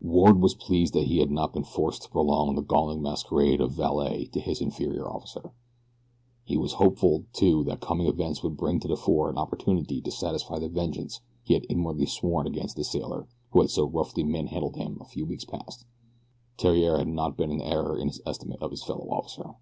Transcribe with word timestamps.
Ward 0.00 0.40
was 0.40 0.54
pleased 0.54 0.94
that 0.94 1.08
he 1.08 1.18
had 1.18 1.32
not 1.32 1.52
been 1.52 1.64
forced 1.64 2.02
to 2.02 2.10
prolong 2.10 2.54
the 2.54 2.62
galling 2.62 3.02
masquerade 3.02 3.60
of 3.60 3.72
valet 3.72 4.26
to 4.26 4.38
his 4.38 4.60
inferior 4.60 5.04
officer. 5.10 5.50
He 6.44 6.56
was 6.56 6.74
hopeful, 6.74 7.24
too, 7.32 7.64
that 7.64 7.80
coming 7.80 8.06
events 8.06 8.40
would 8.44 8.56
bring 8.56 8.78
to 8.78 8.86
the 8.86 8.96
fore 8.96 9.28
an 9.28 9.36
opportunity 9.36 10.00
to 10.00 10.10
satisfy 10.12 10.60
the 10.60 10.68
vengeance 10.68 11.22
he 11.42 11.54
had 11.54 11.66
inwardly 11.68 12.06
sworn 12.06 12.46
against 12.46 12.76
the 12.76 12.84
sailor 12.84 13.26
who 13.50 13.62
had 13.62 13.70
so 13.70 13.84
roughly 13.84 14.22
manhandled 14.22 14.76
him 14.76 14.96
a 15.00 15.04
few 15.06 15.26
weeks 15.26 15.44
past 15.44 15.84
Theriere 16.56 16.98
had 16.98 17.08
not 17.08 17.36
been 17.36 17.50
in 17.50 17.60
error 17.60 17.98
in 17.98 18.06
his 18.06 18.20
estimate 18.24 18.62
of 18.62 18.70
his 18.70 18.84
fellow 18.84 19.08
officer. 19.10 19.56